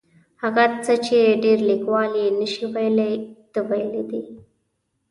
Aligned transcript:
هغه 0.41 0.65
څه 0.85 0.93
چې 1.05 1.17
ډېر 1.43 1.59
لیکوال 1.69 2.11
یې 2.21 2.27
نشي 2.39 2.65
ویلی 2.73 3.13
ده 3.53 3.61
ویلي 3.69 4.03
دي. 4.09 4.21